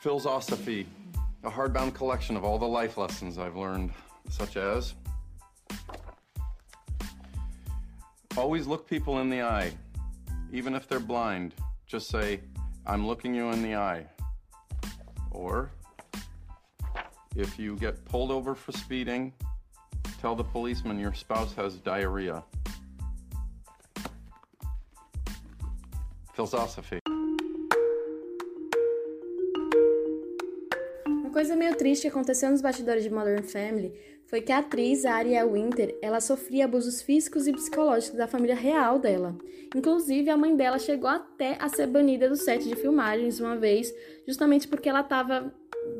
Philosophy, 0.00 0.86
a 1.42 1.48
hardbound 1.48 1.92
collection 1.92 2.36
of 2.36 2.44
all 2.44 2.58
the 2.58 2.66
life 2.66 3.00
lessons 3.00 3.38
I've 3.38 3.56
learned, 3.56 3.92
such 4.30 4.56
as 4.56 4.94
always 8.36 8.66
look 8.66 8.86
people 8.88 9.20
in 9.20 9.30
the 9.30 9.42
eye, 9.42 9.72
even 10.52 10.74
if 10.74 10.88
they're 10.88 11.00
blind. 11.00 11.54
Just 11.86 12.08
say, 12.08 12.40
I'm 12.86 13.06
looking 13.06 13.34
you 13.34 13.50
in 13.50 13.62
the 13.62 13.76
eye. 13.76 14.06
Or 15.30 15.70
If 17.38 17.56
you 17.56 17.76
get 17.76 18.04
pulled 18.04 18.32
over 18.32 18.54
for 18.56 18.72
speeding, 18.72 19.32
tell 20.20 20.34
the 20.34 20.42
policeman 20.42 20.98
your 20.98 21.14
spouse 21.14 21.54
has 21.54 21.76
diarrhea. 21.76 22.42
Philosophy. 26.34 26.98
Uma 31.06 31.30
coisa 31.30 31.54
meio 31.54 31.76
triste 31.76 32.08
aconteceu 32.08 32.50
nos 32.50 32.60
bastidores 32.60 33.04
de 33.04 33.10
Modern 33.10 33.44
Family 33.44 33.92
foi 34.28 34.42
que 34.42 34.52
a 34.52 34.58
atriz 34.58 35.06
Ariel 35.06 35.52
Winter, 35.52 35.96
ela 36.02 36.20
sofria 36.20 36.66
abusos 36.66 37.00
físicos 37.00 37.46
e 37.46 37.52
psicológicos 37.52 38.18
da 38.18 38.28
família 38.28 38.54
real 38.54 38.98
dela. 38.98 39.34
Inclusive, 39.74 40.28
a 40.28 40.36
mãe 40.36 40.54
dela 40.54 40.78
chegou 40.78 41.08
até 41.08 41.56
a 41.58 41.68
ser 41.68 41.86
banida 41.86 42.28
do 42.28 42.36
set 42.36 42.68
de 42.68 42.76
filmagens 42.76 43.40
uma 43.40 43.56
vez, 43.56 43.92
justamente 44.26 44.68
porque 44.68 44.88
ela 44.88 45.00
estava 45.00 45.52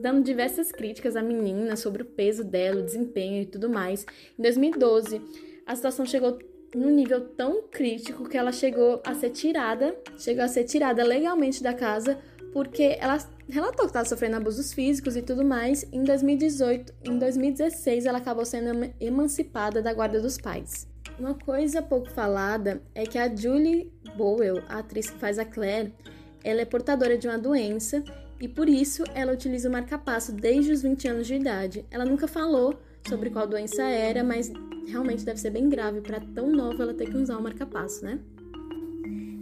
dando 0.02 0.22
diversas 0.22 0.70
críticas 0.70 1.16
à 1.16 1.22
menina 1.22 1.74
sobre 1.74 2.02
o 2.02 2.06
peso 2.06 2.44
dela, 2.44 2.80
o 2.80 2.84
desempenho 2.84 3.42
e 3.42 3.46
tudo 3.46 3.70
mais. 3.70 4.06
Em 4.38 4.42
2012, 4.42 5.22
a 5.66 5.74
situação 5.74 6.04
chegou 6.04 6.38
num 6.74 6.90
nível 6.90 7.22
tão 7.28 7.62
crítico 7.70 8.28
que 8.28 8.36
ela 8.36 8.52
chegou 8.52 9.00
a 9.06 9.14
ser 9.14 9.30
tirada, 9.30 9.96
chegou 10.18 10.44
a 10.44 10.48
ser 10.48 10.64
tirada 10.64 11.02
legalmente 11.02 11.62
da 11.62 11.72
casa 11.72 12.18
porque 12.58 12.96
ela 12.98 13.16
relatou 13.48 13.82
que 13.82 13.90
estava 13.90 14.04
sofrendo 14.04 14.34
abusos 14.34 14.72
físicos 14.72 15.14
e 15.14 15.22
tudo 15.22 15.44
mais. 15.44 15.86
Em 15.92 16.02
2018, 16.02 16.92
em 17.04 17.16
2016, 17.16 18.04
ela 18.04 18.18
acabou 18.18 18.44
sendo 18.44 18.92
emancipada 18.98 19.80
da 19.80 19.94
guarda 19.94 20.20
dos 20.20 20.36
pais. 20.36 20.88
Uma 21.20 21.34
coisa 21.34 21.80
pouco 21.80 22.10
falada 22.10 22.82
é 22.96 23.06
que 23.06 23.16
a 23.16 23.32
Julie 23.32 23.92
Bowen, 24.16 24.60
a 24.68 24.80
atriz 24.80 25.08
que 25.08 25.20
faz 25.20 25.38
a 25.38 25.44
Claire, 25.44 25.94
ela 26.42 26.60
é 26.60 26.64
portadora 26.64 27.16
de 27.16 27.28
uma 27.28 27.38
doença 27.38 28.02
e 28.40 28.48
por 28.48 28.68
isso 28.68 29.04
ela 29.14 29.32
utiliza 29.32 29.68
o 29.68 29.72
marca-passo 29.72 30.32
desde 30.32 30.72
os 30.72 30.82
20 30.82 31.06
anos 31.06 31.28
de 31.28 31.36
idade. 31.36 31.86
Ela 31.92 32.04
nunca 32.04 32.26
falou 32.26 32.76
sobre 33.08 33.30
qual 33.30 33.46
doença 33.46 33.84
era, 33.84 34.24
mas 34.24 34.50
realmente 34.88 35.24
deve 35.24 35.38
ser 35.38 35.50
bem 35.50 35.68
grave 35.68 36.00
para 36.00 36.18
tão 36.18 36.50
nova 36.50 36.82
ela 36.82 36.94
ter 36.94 37.08
que 37.08 37.16
usar 37.16 37.38
o 37.38 37.42
marca-passo, 37.42 38.04
né? 38.04 38.18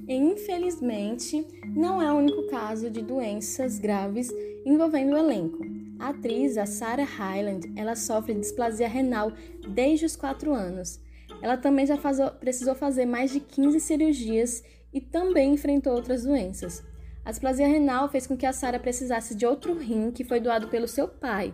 E, 0.09 0.15
infelizmente, 0.15 1.47
não 1.75 2.01
é 2.01 2.13
o 2.13 2.17
único 2.17 2.47
caso 2.49 2.89
de 2.89 3.03
doenças 3.03 3.79
graves 3.79 4.33
envolvendo 4.65 5.15
o 5.15 5.19
elenco. 5.19 5.59
A 5.99 6.11
atriz, 6.11 6.59
a 6.59 6.67
Sarah 6.67 7.05
Hyland, 7.05 7.73
ela 7.75 7.97
sofre 7.97 8.35
de 8.35 8.41
displasia 8.41 8.89
renal 8.89 9.33
desde 9.69 10.07
os 10.07 10.15
4 10.15 10.53
anos. 10.53 11.01
Ela 11.43 11.57
também 11.57 11.87
já 11.87 11.97
faz, 11.97 12.19
precisou 12.39 12.75
fazer 12.75 13.07
mais 13.07 13.33
de 13.33 13.41
15 13.41 13.81
cirurgias 13.81 14.63
e 14.93 15.01
também 15.01 15.55
enfrentou 15.55 15.95
outras 15.95 16.25
doenças. 16.25 16.83
A 17.25 17.31
displasia 17.31 17.67
renal 17.67 18.09
fez 18.09 18.27
com 18.27 18.37
que 18.37 18.47
a 18.47 18.53
Sarah 18.53 18.79
precisasse 18.79 19.35
de 19.35 19.45
outro 19.45 19.75
rim 19.75 20.13
que 20.13 20.23
foi 20.23 20.39
doado 20.39 20.69
pelo 20.69 20.87
seu 20.87 21.09
pai. 21.09 21.53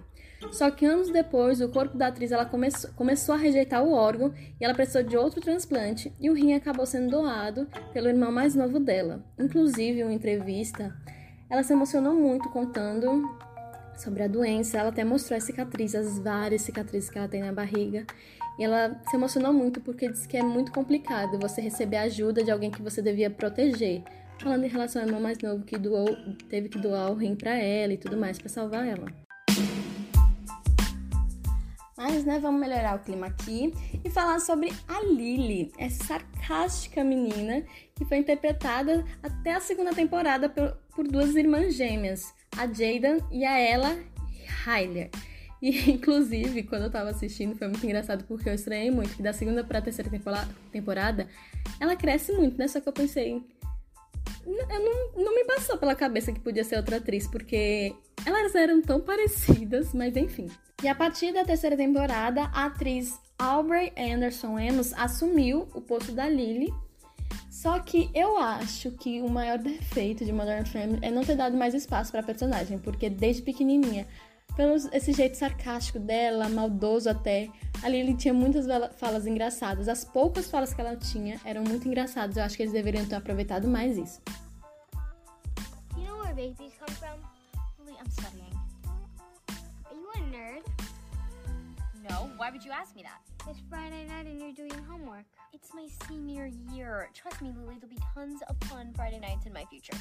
Só 0.50 0.70
que 0.70 0.84
anos 0.84 1.10
depois, 1.10 1.60
o 1.60 1.68
corpo 1.68 1.96
da 1.96 2.08
atriz 2.08 2.32
ela 2.32 2.44
começou, 2.44 2.90
começou 2.94 3.34
a 3.34 3.38
rejeitar 3.38 3.82
o 3.82 3.92
órgão 3.92 4.34
e 4.60 4.64
ela 4.64 4.74
precisou 4.74 5.02
de 5.02 5.16
outro 5.16 5.40
transplante 5.40 6.12
e 6.20 6.28
o 6.28 6.34
rim 6.34 6.54
acabou 6.54 6.84
sendo 6.84 7.10
doado 7.10 7.66
pelo 7.92 8.08
irmão 8.08 8.32
mais 8.32 8.54
novo 8.54 8.80
dela. 8.80 9.24
Inclusive, 9.38 10.00
em 10.00 10.02
uma 10.02 10.12
entrevista, 10.12 10.94
ela 11.48 11.62
se 11.62 11.72
emocionou 11.72 12.14
muito 12.14 12.48
contando 12.50 13.22
sobre 13.96 14.22
a 14.22 14.28
doença. 14.28 14.78
Ela 14.78 14.88
até 14.88 15.04
mostrou 15.04 15.36
as 15.36 15.44
cicatrizes, 15.44 15.94
as 15.94 16.18
várias 16.18 16.62
cicatrizes 16.62 17.08
que 17.08 17.18
ela 17.18 17.28
tem 17.28 17.42
na 17.42 17.52
barriga. 17.52 18.06
E 18.58 18.64
ela 18.64 19.00
se 19.08 19.16
emocionou 19.16 19.52
muito 19.52 19.80
porque 19.80 20.08
disse 20.08 20.28
que 20.28 20.36
é 20.36 20.42
muito 20.42 20.72
complicado 20.72 21.38
você 21.38 21.60
receber 21.60 21.96
ajuda 21.98 22.42
de 22.42 22.50
alguém 22.50 22.70
que 22.70 22.82
você 22.82 23.00
devia 23.00 23.30
proteger. 23.30 24.02
Falando 24.38 24.64
em 24.64 24.68
relação 24.68 25.00
ao 25.00 25.08
irmão 25.08 25.20
mais 25.20 25.38
novo 25.38 25.64
que 25.64 25.78
doou, 25.78 26.08
teve 26.48 26.68
que 26.68 26.78
doar 26.78 27.10
o 27.10 27.14
rim 27.14 27.36
para 27.36 27.56
ela 27.56 27.92
e 27.92 27.96
tudo 27.96 28.16
mais 28.16 28.38
para 28.38 28.48
salvar 28.48 28.86
ela. 28.86 29.21
Mas, 32.02 32.24
né, 32.24 32.40
vamos 32.40 32.60
melhorar 32.60 32.96
o 32.96 32.98
clima 32.98 33.28
aqui 33.28 33.72
e 34.04 34.10
falar 34.10 34.40
sobre 34.40 34.72
a 34.88 35.00
Lily, 35.04 35.70
essa 35.78 36.02
sarcástica 36.02 37.04
menina 37.04 37.62
que 37.94 38.04
foi 38.04 38.18
interpretada 38.18 39.06
até 39.22 39.54
a 39.54 39.60
segunda 39.60 39.94
temporada 39.94 40.48
por, 40.48 40.76
por 40.96 41.06
duas 41.06 41.36
irmãs 41.36 41.76
gêmeas, 41.76 42.34
a 42.58 42.66
Jaden 42.66 43.20
e 43.30 43.44
a 43.44 43.56
Ella 43.56 43.96
Hyler. 44.66 45.10
E, 45.62 45.70
inclusive, 45.92 46.64
quando 46.64 46.86
eu 46.86 46.90
tava 46.90 47.10
assistindo, 47.10 47.54
foi 47.54 47.68
muito 47.68 47.86
engraçado 47.86 48.24
porque 48.24 48.48
eu 48.48 48.54
estranhei 48.54 48.90
muito 48.90 49.14
que 49.14 49.22
da 49.22 49.32
segunda 49.32 49.62
pra 49.62 49.80
terceira 49.80 50.10
temporada, 50.72 51.28
ela 51.78 51.94
cresce 51.94 52.32
muito, 52.32 52.58
né? 52.58 52.66
Só 52.66 52.80
que 52.80 52.88
eu 52.88 52.92
pensei, 52.92 53.40
eu 54.46 55.14
não, 55.16 55.24
não 55.24 55.34
me 55.34 55.44
passou 55.44 55.76
pela 55.76 55.94
cabeça 55.94 56.32
que 56.32 56.40
podia 56.40 56.64
ser 56.64 56.76
outra 56.76 56.96
atriz, 56.96 57.26
porque 57.26 57.94
elas 58.26 58.54
eram 58.54 58.80
tão 58.82 59.00
parecidas, 59.00 59.92
mas 59.94 60.16
enfim. 60.16 60.48
E 60.82 60.88
a 60.88 60.94
partir 60.94 61.32
da 61.32 61.44
terceira 61.44 61.76
temporada, 61.76 62.50
a 62.52 62.66
atriz 62.66 63.18
Aubrey 63.38 63.92
Anderson 63.96 64.56
Amos 64.58 64.92
assumiu 64.94 65.68
o 65.74 65.80
posto 65.80 66.12
da 66.12 66.28
Lily. 66.28 66.72
Só 67.50 67.78
que 67.78 68.10
eu 68.14 68.36
acho 68.38 68.90
que 68.92 69.20
o 69.20 69.28
maior 69.28 69.58
defeito 69.58 70.24
de 70.24 70.32
Modern 70.32 70.64
Family 70.64 70.98
é 71.02 71.10
não 71.10 71.22
ter 71.22 71.36
dado 71.36 71.56
mais 71.56 71.74
espaço 71.74 72.10
para 72.10 72.22
personagem, 72.22 72.78
porque 72.78 73.08
desde 73.08 73.42
pequenininha, 73.42 74.06
pelo 74.56 74.74
esse 74.92 75.12
jeito 75.12 75.36
sarcástico 75.36 75.98
dela, 75.98 76.48
maldoso 76.48 77.08
até, 77.08 77.48
a 77.82 77.88
Lily 77.88 78.14
tinha 78.14 78.34
muitas 78.34 78.66
falas 78.96 79.26
engraçadas. 79.26 79.88
As 79.88 80.04
poucas 80.04 80.50
falas 80.50 80.72
que 80.72 80.80
ela 80.80 80.96
tinha 80.96 81.40
eram 81.44 81.64
muito 81.64 81.88
engraçadas. 81.88 82.36
Eu 82.36 82.44
acho 82.44 82.56
que 82.56 82.62
eles 82.62 82.72
deveriam 82.72 83.04
ter 83.06 83.16
aproveitado 83.16 83.66
mais 83.66 83.96
isso. 83.96 84.20
You 85.96 86.04
know 86.04 86.18
where 86.18 86.34
babies 86.34 86.72
come 86.78 86.94
from? 86.96 87.18
Lily, 87.78 87.96
I'm 87.98 88.10
studying. 88.10 88.54
Are 89.86 89.96
you 89.96 90.08
a 90.14 90.18
nerd? 90.30 90.62
No, 92.08 92.30
why 92.36 92.50
would 92.50 92.64
you 92.64 92.72
ask 92.72 92.94
me 92.94 93.02
that? 93.02 93.20
It's 93.48 93.60
Friday 93.68 94.06
night 94.06 94.26
and 94.26 94.40
you're 94.40 94.52
doing 94.52 94.84
homework. 94.84 95.24
It's 95.52 95.74
my 95.74 95.88
senior 96.06 96.46
year. 96.72 97.08
Trust 97.14 97.42
me, 97.42 97.52
Lily, 97.56 97.76
there'll 97.80 97.94
be 97.94 98.02
tons 98.14 98.40
of 98.48 98.56
fun 98.68 98.92
Friday 98.94 99.18
nights 99.18 99.46
in 99.46 99.52
my 99.52 99.64
future. 99.64 99.96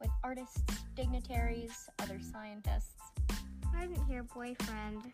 With 0.00 0.10
artists, 0.22 0.62
dignitaries, 0.94 1.90
other 1.98 2.20
scientists. 2.20 3.17
Your 4.08 4.24
boyfriend. 4.34 5.12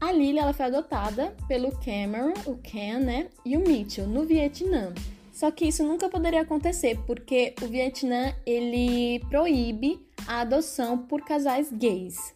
A 0.00 0.10
Lily 0.10 0.38
ela 0.38 0.52
foi 0.52 0.66
adotada 0.66 1.34
pelo 1.46 1.70
Cameron, 1.78 2.32
o 2.46 2.56
Ken, 2.56 2.98
né, 2.98 3.28
e 3.44 3.56
o 3.56 3.60
Mitchell 3.60 4.06
no 4.06 4.24
Vietnã. 4.24 4.92
Só 5.32 5.50
que 5.50 5.66
isso 5.66 5.82
nunca 5.84 6.08
poderia 6.08 6.42
acontecer 6.42 6.98
porque 7.06 7.54
o 7.62 7.66
Vietnã 7.66 8.34
ele 8.44 9.20
proíbe 9.30 10.04
a 10.26 10.40
adoção 10.40 10.98
por 10.98 11.22
casais 11.22 11.70
gays. 11.72 12.34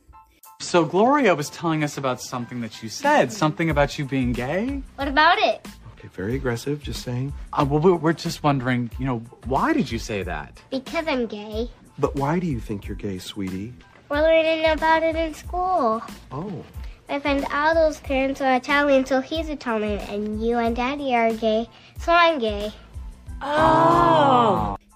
So 0.61 0.85
Gloria 0.85 1.35
was 1.35 1.51
telling 1.51 1.85
us 1.85 1.99
about 1.99 2.23
something 2.23 2.61
that 2.61 2.83
you 2.83 2.89
said, 2.89 3.31
something 3.31 3.71
about 3.71 3.99
you 3.99 4.07
being 4.07 4.33
gay. 4.33 4.83
What 4.97 5.09
about 5.09 5.39
it? 5.39 5.61
Okay, 5.99 6.09
very 6.15 6.37
aggressive, 6.37 6.83
just 6.83 7.03
saying. 7.03 7.33
Uh, 7.53 7.65
well, 7.69 7.99
we're 7.99 8.13
just 8.13 8.43
wondering, 8.43 8.91
you 8.99 9.07
know, 9.07 9.23
why 9.47 9.73
did 9.73 9.91
you 9.91 9.99
say 9.99 10.23
that? 10.23 10.61
Because 10.71 11.07
I'm 11.07 11.27
gay. 11.27 11.69
But 11.99 12.15
why 12.17 12.39
do 12.39 12.47
you 12.47 12.61
think 12.61 12.87
you're 12.87 12.97
gay, 12.97 13.19
sweetie? 13.19 13.73
We're 14.11 14.21
learning 14.21 14.67
about 14.67 15.03
it 15.03 15.17
in 15.17 15.33
school. 15.33 16.03
Oh. 16.31 16.65
My 17.09 17.19
friend 17.19 17.45
Aldo's 17.51 18.01
parents 18.01 18.43
are 18.43 18.55
Italian, 18.55 19.07
so 19.07 19.23
he's 19.23 19.49
Italian, 19.49 20.01
and 20.11 20.43
you 20.43 20.59
and 20.59 20.77
Daddy 20.77 21.15
are 21.15 21.33
gay, 21.33 21.67
so 21.99 22.13
I'm 22.13 22.39
gay. 22.39 22.71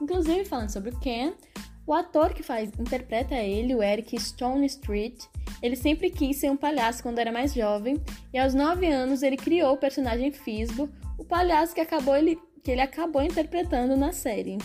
Inclusive, 0.00 0.44
falando 0.44 0.70
sobre 0.70 0.90
o 0.90 0.98
Ken, 1.00 1.32
o 1.86 1.94
ator 1.94 2.34
que 2.34 2.42
faz 2.42 2.70
interpreta 2.78 3.34
ele, 3.34 3.74
o 3.74 3.82
Eric 3.82 4.20
Stone 4.20 4.66
Street, 4.66 5.24
ele 5.62 5.76
sempre 5.76 6.10
quis 6.10 6.36
ser 6.36 6.50
um 6.50 6.56
palhaço 6.56 7.02
quando 7.02 7.18
era 7.18 7.32
mais 7.32 7.54
jovem, 7.54 7.98
e 8.32 8.38
aos 8.38 8.52
9 8.52 8.86
anos 8.86 9.22
ele 9.22 9.36
criou 9.36 9.72
o 9.72 9.78
personagem 9.78 10.32
Fisbo, 10.32 10.90
o 11.16 11.24
palhaço 11.24 11.74
que, 11.74 11.80
acabou 11.80 12.14
ele, 12.14 12.38
que 12.62 12.70
ele 12.70 12.82
acabou 12.82 13.22
interpretando 13.22 13.96
na 13.96 14.12
série. 14.12 14.58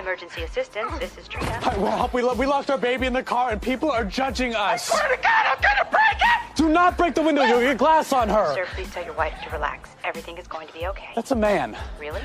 Emergency 0.00 0.42
assistance, 0.44 0.90
this 0.98 1.18
is 1.18 1.28
Trina. 1.28 1.60
Well, 1.76 2.08
we, 2.14 2.22
we 2.34 2.46
lost 2.46 2.70
our 2.70 2.78
baby 2.78 3.04
in 3.06 3.12
the 3.12 3.22
car 3.22 3.50
and 3.50 3.60
people 3.60 3.90
are 3.90 4.02
judging 4.04 4.54
us. 4.54 4.90
I 4.90 4.96
swear 4.96 5.14
to 5.14 5.22
God, 5.22 5.46
I'm 5.46 5.60
gonna 5.60 5.90
break 5.90 6.16
it! 6.20 6.56
Do 6.56 6.70
not 6.70 6.96
break 6.96 7.14
the 7.14 7.20
window, 7.22 7.42
you'll 7.42 7.60
get 7.60 7.76
glass 7.76 8.10
on 8.14 8.30
her. 8.30 8.54
Sir, 8.54 8.66
please 8.74 8.90
tell 8.90 9.04
your 9.04 9.12
wife 9.12 9.34
to 9.44 9.50
relax. 9.50 9.90
Everything 10.02 10.38
is 10.38 10.46
going 10.48 10.66
to 10.68 10.72
be 10.72 10.86
okay. 10.86 11.10
That's 11.14 11.32
a 11.32 11.36
man. 11.36 11.76
Really? 12.00 12.22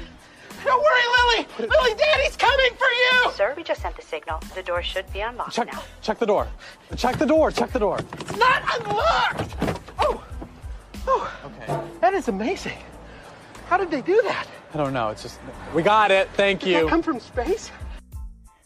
Don't 0.63 0.81
worry, 0.81 1.01
Lily! 1.35 1.47
Lily, 1.69 1.95
Daddy's 1.97 2.37
coming 2.37 2.71
for 2.77 2.87
you! 2.87 3.31
Sir, 3.33 3.53
we 3.57 3.63
just 3.63 3.81
sent 3.81 3.95
the 3.97 4.01
signal. 4.01 4.39
The 4.55 4.63
door 4.63 4.81
should 4.81 5.11
be 5.11 5.19
unlocked 5.19 5.51
Check, 5.53 5.71
now. 5.73 5.83
check 6.01 6.17
the 6.17 6.25
door. 6.25 6.47
Check 6.95 7.17
the 7.17 7.25
door, 7.25 7.51
check 7.51 7.71
the 7.73 7.79
door. 7.79 7.99
It's 8.19 8.37
not 8.37 8.63
unlocked! 8.79 9.53
Oh! 9.99 10.23
Oh, 11.07 11.31
Okay. 11.43 11.79
that 11.99 12.13
is 12.13 12.29
amazing. 12.29 12.77
How 13.67 13.75
did 13.77 13.91
they 13.91 14.01
do 14.01 14.21
that? 14.23 14.47
I 14.75 14.77
don't 14.77 14.91
know, 14.91 15.09
it's 15.09 15.23
just, 15.23 15.39
we 15.73 15.81
got 15.81 16.11
it, 16.11 16.27
thank 16.35 16.65
you. 16.65 16.89
come 16.89 17.01
from 17.01 17.17
space? 17.17 17.71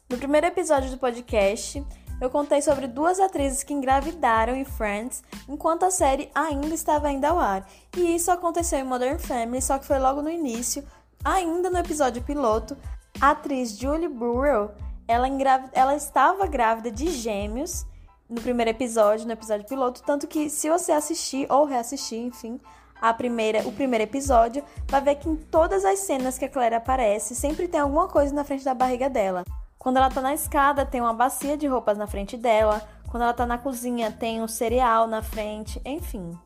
No 0.10 0.18
primeiro 0.18 0.48
episódio 0.48 0.90
do 0.90 0.98
podcast, 0.98 1.86
eu 2.20 2.32
contei 2.32 2.64
sobre 2.64 2.88
duas 2.88 3.20
atrizes 3.20 3.62
que 3.62 3.76
engravidaram 3.76 4.56
em 4.56 4.66
Friends 4.66 5.22
enquanto 5.48 5.86
a 5.86 5.92
série 5.92 6.32
ainda 6.34 6.74
estava 6.74 7.10
ainda 7.10 7.30
ao 7.30 7.38
ar. 7.38 7.70
E 7.96 8.16
isso 8.16 8.32
aconteceu 8.32 8.80
em 8.80 8.84
Modern 8.84 9.20
Family, 9.20 9.62
só 9.62 9.78
que 9.78 9.86
foi 9.86 10.00
logo 10.00 10.24
no 10.24 10.32
início, 10.32 10.84
ainda 11.24 11.70
no 11.70 11.78
episódio 11.78 12.24
piloto. 12.24 12.76
A 13.22 13.30
atriz 13.30 13.78
Julie 13.78 14.10
Burrell, 14.10 14.72
ela, 15.08 15.28
engrav... 15.28 15.70
ela 15.74 15.96
estava 15.96 16.48
grávida 16.48 16.90
de 16.90 17.12
gêmeos 17.12 17.86
no 18.28 18.42
primeiro 18.42 18.72
episódio, 18.72 19.28
no 19.28 19.34
episódio 19.34 19.68
piloto, 19.68 20.02
tanto 20.02 20.26
que 20.26 20.50
se 20.50 20.72
você 20.72 20.92
assistir 20.92 21.46
ou 21.52 21.66
reassistir, 21.66 22.18
enfim, 22.18 22.60
a 23.02 23.14
primeira, 23.14 23.68
o 23.68 23.72
primeiro 23.72 24.04
episódio, 24.04 24.64
vai 24.88 25.02
ver 25.02 25.16
que 25.16 25.30
em 25.30 25.36
todas 25.36 25.86
as 25.86 26.00
cenas 26.00 26.38
que 26.38 26.46
a 26.46 26.50
Claire 26.50 26.76
aparece, 26.76 27.36
sempre 27.36 27.68
tem 27.68 27.80
alguma 27.80 28.08
coisa 28.08 28.34
na 28.34 28.44
frente 28.44 28.66
da 28.66 28.74
barriga 28.74 29.10
dela. 29.10 29.44
Quando 29.78 29.98
ela 29.98 30.10
tá 30.10 30.22
na 30.22 30.34
escada, 30.34 30.86
tem 30.86 31.00
uma 31.00 31.14
bacia 31.14 31.56
de 31.56 31.66
roupas 31.66 31.98
na 31.98 32.06
frente 32.06 32.36
dela. 32.36 32.82
Quando 33.08 33.24
ela 33.24 33.34
tá 33.34 33.46
na 33.46 33.58
cozinha, 33.58 34.12
tem 34.12 34.42
um 34.42 34.48
cereal 34.48 35.08
na 35.08 35.22
frente, 35.22 35.82
enfim. 35.86 36.38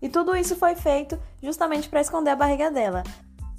E 0.00 0.08
tudo 0.08 0.36
isso 0.36 0.56
foi 0.56 0.76
feito 0.76 1.20
justamente 1.42 1.88
para 1.88 2.00
esconder 2.00 2.30
a 2.30 2.36
barriga 2.36 2.70
dela. 2.70 3.02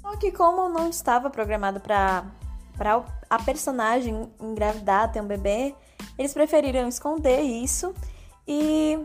Só 0.00 0.16
que 0.16 0.32
como 0.32 0.68
não 0.68 0.88
estava 0.88 1.30
programado 1.30 1.78
para 1.80 2.24
para 2.76 3.04
a 3.28 3.38
personagem 3.38 4.32
engravidar, 4.40 5.12
ter 5.12 5.20
um 5.20 5.26
bebê, 5.26 5.74
eles 6.18 6.32
preferiram 6.32 6.88
esconder 6.88 7.40
isso 7.40 7.94
e 8.48 8.98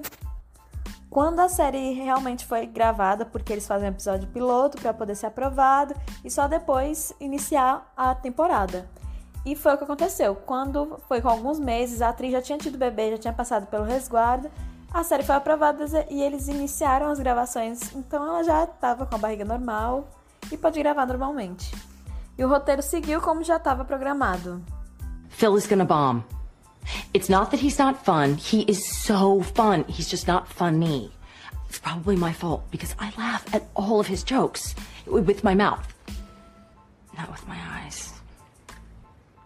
quando 1.09 1.39
a 1.39 1.49
série 1.49 1.93
realmente 1.93 2.45
foi 2.45 2.65
gravada, 2.65 3.25
porque 3.25 3.53
eles 3.53 3.67
fazem 3.67 3.87
um 3.87 3.91
episódio 3.91 4.27
piloto 4.29 4.77
para 4.81 4.93
poder 4.93 5.15
ser 5.15 5.27
aprovado 5.27 5.93
e 6.23 6.29
só 6.29 6.47
depois 6.47 7.13
iniciar 7.19 7.91
a 7.95 8.13
temporada. 8.13 8.89
E 9.45 9.55
foi 9.55 9.73
o 9.73 9.77
que 9.77 9.85
aconteceu. 9.85 10.35
Quando 10.35 10.99
foi 11.07 11.21
com 11.21 11.29
alguns 11.29 11.59
meses, 11.59 12.01
a 12.01 12.09
atriz 12.09 12.33
já 12.33 12.41
tinha 12.41 12.57
tido 12.57 12.77
bebê, 12.77 13.11
já 13.11 13.17
tinha 13.17 13.33
passado 13.33 13.67
pelo 13.67 13.85
resguardo, 13.85 14.51
a 14.93 15.03
série 15.03 15.23
foi 15.23 15.35
aprovada 15.35 15.85
e 16.09 16.21
eles 16.21 16.47
iniciaram 16.47 17.09
as 17.11 17.19
gravações, 17.19 17.93
então 17.95 18.25
ela 18.25 18.43
já 18.43 18.63
estava 18.63 19.05
com 19.05 19.15
a 19.15 19.17
barriga 19.17 19.45
normal 19.45 20.07
e 20.51 20.57
pode 20.57 20.79
gravar 20.79 21.05
normalmente. 21.05 21.73
E 22.37 22.43
o 22.43 22.49
roteiro 22.49 22.81
seguiu 22.81 23.21
como 23.21 23.43
já 23.43 23.57
estava 23.57 23.83
programado. 23.83 24.63
Phil 25.29 25.57
is 25.57 25.67
gonna 25.67 25.85
bomb. 25.85 26.37
It's 27.13 27.29
not 27.29 27.51
that 27.51 27.60
he's 27.60 27.79
not 27.79 28.03
fun. 28.03 28.36
He 28.36 28.62
is 28.63 28.88
so 28.88 29.41
fun. 29.41 29.86
He's 29.86 30.10
just 30.10 30.27
not 30.27 30.48
funny. 30.48 31.12
It's 31.70 31.79
probably 31.79 32.15
my 32.15 32.34
fault 32.34 32.70
because 32.72 32.96
I 33.00 33.12
laugh 33.17 33.53
at 33.53 33.67
all 33.75 34.00
of 34.00 34.08
his 34.08 34.24
jokes 34.24 34.75
with 35.06 35.44
my 35.44 35.53
mouth, 35.53 35.94
not 37.17 37.32
with 37.32 37.48
my 37.48 37.58
eyes. 37.72 38.13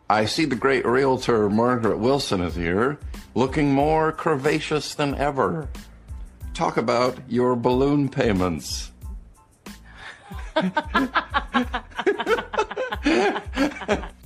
I 0.10 0.26
see 0.26 0.46
the 0.46 0.56
great 0.56 0.86
realtor 0.86 1.50
Margaret 1.50 1.98
Wilson 1.98 2.42
is 2.42 2.56
here, 2.56 3.00
looking 3.34 3.74
more 3.74 4.12
curvaceous 4.12 4.96
than 4.96 5.16
ever. 5.16 5.70
Talk 6.54 6.78
about 6.78 7.18
your 7.28 7.56
balloon 7.56 8.10
payments. 8.10 8.92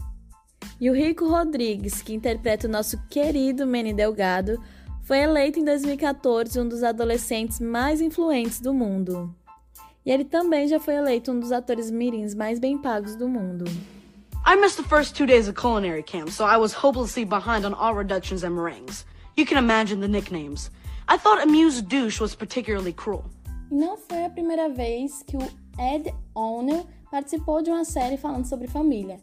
E 0.79 0.89
o 0.89 0.93
Rico 0.93 1.27
Rodrigues, 1.27 2.01
que 2.01 2.13
interpreta 2.13 2.67
o 2.67 2.71
nosso 2.71 2.97
querido 3.09 3.65
Manny 3.65 3.93
Delgado, 3.93 4.61
foi 5.03 5.19
eleito 5.19 5.59
em 5.59 5.63
2014 5.63 6.59
um 6.59 6.67
dos 6.67 6.83
adolescentes 6.83 7.59
mais 7.59 8.01
influentes 8.01 8.59
do 8.59 8.73
mundo. 8.73 9.33
E 10.05 10.11
ele 10.11 10.25
também 10.25 10.67
já 10.67 10.79
foi 10.79 10.95
eleito 10.95 11.31
um 11.31 11.39
dos 11.39 11.51
atores 11.51 11.89
mirins 11.89 12.35
mais 12.35 12.59
bem 12.59 12.77
pagos 12.77 13.15
do 13.15 13.29
mundo. 13.29 13.65
I 14.45 14.55
missed 14.55 14.77
the 14.77 14.87
first 14.87 15.15
two 15.15 15.25
days 15.25 15.47
of 15.47 15.59
culinary 15.59 16.03
camp, 16.03 16.29
so 16.29 16.43
I 16.43 16.57
was 16.57 16.73
hopelessly 16.73 17.25
behind 17.25 17.65
on 17.65 17.73
all 17.73 17.95
reductions 17.95 18.43
and 18.43 18.51
meringues. 18.51 19.05
You 19.35 19.45
can 19.45 19.57
imagine 19.57 20.01
the 20.01 20.07
nicknames. 20.07 20.69
I 21.07 21.17
thought 21.17 21.41
Amuse 21.41 21.81
Douche 21.81 22.19
was 22.19 22.35
particularly 22.35 22.93
cruel. 22.93 23.25
E 23.71 23.75
não 23.75 23.97
foi 23.97 24.25
a 24.25 24.29
primeira 24.29 24.69
vez 24.69 25.23
que 25.23 25.37
o 25.37 25.41
Ed 25.79 26.13
O'Neill 26.35 26.85
participou 27.09 27.61
de 27.61 27.71
uma 27.71 27.85
série 27.85 28.17
falando 28.17 28.45
sobre 28.45 28.67
família. 28.67 29.19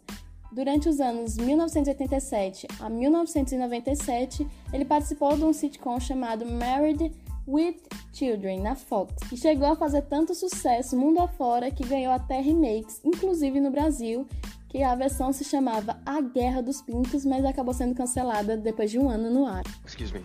Durante 0.52 0.86
os 0.86 1.00
anos 1.00 1.38
1987 1.38 2.68
a 2.78 2.90
1997, 2.90 4.46
ele 4.70 4.84
participou 4.84 5.34
de 5.34 5.44
um 5.44 5.52
sitcom 5.52 5.98
chamado 5.98 6.44
Married 6.44 7.10
with 7.48 7.80
Children 8.12 8.60
na 8.60 8.74
Fox, 8.74 9.14
e 9.32 9.36
chegou 9.36 9.68
a 9.68 9.76
fazer 9.76 10.02
tanto 10.02 10.34
sucesso 10.34 10.94
mundo 10.94 11.20
afora 11.20 11.70
que 11.70 11.86
ganhou 11.86 12.12
até 12.12 12.38
remakes, 12.40 13.00
inclusive 13.02 13.60
no 13.60 13.70
Brasil, 13.70 14.28
que 14.68 14.82
a 14.82 14.94
versão 14.94 15.32
se 15.32 15.42
chamava 15.42 15.98
A 16.04 16.20
Guerra 16.20 16.62
dos 16.62 16.82
Pintos, 16.82 17.24
mas 17.24 17.46
acabou 17.46 17.72
sendo 17.72 17.94
cancelada 17.94 18.54
depois 18.54 18.90
de 18.90 18.98
um 18.98 19.08
ano 19.08 19.30
no 19.30 19.46
ar. 19.46 19.64
Excuse 19.86 20.12
me. 20.12 20.22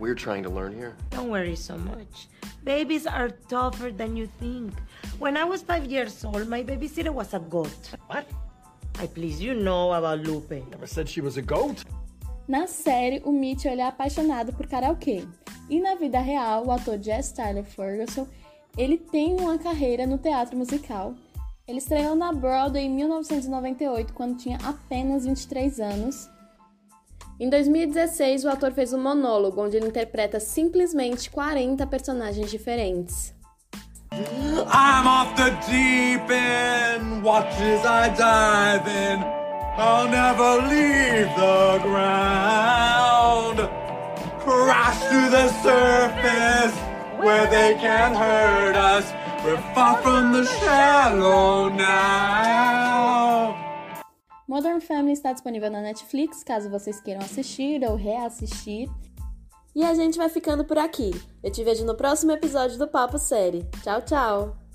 We're 0.00 0.16
trying 0.16 0.42
to 0.42 0.50
learn 0.50 0.74
here. 0.76 0.94
Don't 1.10 1.30
worry 1.30 1.56
so 1.56 1.78
much. 1.78 2.28
Babies 2.64 3.06
are 3.06 3.30
tougher 3.48 3.92
than 3.92 4.16
you 4.16 4.28
think. 4.40 4.72
When 5.20 5.36
I 5.36 5.44
was 5.44 5.62
five 5.62 5.86
years 5.86 6.24
old, 6.24 6.48
my 6.48 6.64
babysitter 6.64 7.12
was 7.12 7.34
a 7.34 7.38
goat. 7.38 7.96
What? 8.08 8.26
I 9.00 9.06
please 9.06 9.40
you 9.40 9.54
know 9.54 9.92
about 9.92 10.26
Lupe. 10.28 10.64
Never 10.70 10.86
said 10.86 11.08
she 11.08 11.20
was 11.20 11.36
a 11.36 11.42
goat. 11.42 11.84
Na 12.48 12.66
série, 12.66 13.22
o 13.24 13.30
Mitchell 13.30 13.72
ele 13.72 13.82
é 13.82 13.86
apaixonado 13.86 14.52
por 14.52 14.66
karaokê. 14.66 15.24
E 15.70 15.78
na 15.80 15.94
vida 15.94 16.18
real, 16.18 16.66
o 16.66 16.72
ator 16.72 17.00
Jess 17.00 17.30
Tyler 17.30 17.64
Ferguson, 17.64 18.26
ele 18.76 18.98
tem 18.98 19.36
uma 19.38 19.56
carreira 19.56 20.04
no 20.04 20.18
teatro 20.18 20.56
musical. 20.56 21.14
Ele 21.66 21.78
estreou 21.78 22.16
na 22.16 22.32
Broadway 22.32 22.86
em 22.86 22.90
1998, 22.90 24.12
quando 24.14 24.38
tinha 24.38 24.58
apenas 24.64 25.26
23 25.26 25.78
anos. 25.78 26.28
Em 27.38 27.48
2016, 27.48 28.44
o 28.44 28.48
ator 28.48 28.72
fez 28.72 28.92
um 28.92 29.00
monólogo 29.00 29.62
onde 29.62 29.76
ele 29.76 29.86
interpreta 29.86 30.40
simplesmente 30.40 31.30
40 31.30 31.86
personagens 31.86 32.50
diferentes. 32.50 33.32
I'm 34.66 35.06
off 35.06 35.36
the 35.36 35.50
deep 35.66 36.28
end, 36.30 37.22
watch 37.22 37.54
as 37.60 37.86
I 37.86 38.08
dive 38.08 38.86
in. 38.86 39.22
I'll 39.76 40.08
never 40.08 40.66
leave 40.66 41.28
the 41.36 41.78
ground. 41.82 43.58
Crash 44.40 45.00
to 45.10 45.30
the 45.30 45.48
surface 45.62 46.76
where 47.22 47.46
they 47.46 47.74
can't 47.80 48.16
hurt 48.16 48.74
us. 48.74 49.12
We're 49.44 49.62
far 49.74 50.02
from 50.02 50.32
the 50.32 50.44
shallow 50.46 51.68
now. 51.68 53.54
Modern 54.48 54.80
Family 54.80 55.12
está 55.12 55.32
disponível 55.32 55.70
na 55.70 55.82
Netflix, 55.82 56.42
caso 56.42 56.70
vocês 56.70 57.00
queiram 57.00 57.20
assistir 57.20 57.84
ou 57.84 57.94
reassistir. 57.94 58.88
E 59.74 59.84
a 59.84 59.94
gente 59.94 60.18
vai 60.18 60.28
ficando 60.28 60.64
por 60.64 60.78
aqui. 60.78 61.10
Eu 61.42 61.50
te 61.50 61.62
vejo 61.62 61.84
no 61.84 61.94
próximo 61.94 62.32
episódio 62.32 62.78
do 62.78 62.88
Papo 62.88 63.18
Série. 63.18 63.66
Tchau, 63.82 64.02
tchau! 64.02 64.67